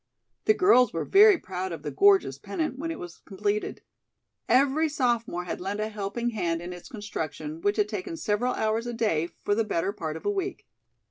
[0.45, 3.83] The girls were very proud of the gorgeous pennant when it was completed.
[4.49, 8.87] Every sophomore had lent a helping hand in its construction, which had taken several hours
[8.87, 10.65] a day for the better part of a week.